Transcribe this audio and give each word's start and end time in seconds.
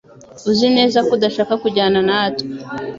Uzi 0.49 0.67
neza 0.77 0.97
ko 1.05 1.11
udashaka 1.17 1.53
kujyana 1.61 1.99
natwe 2.07 2.49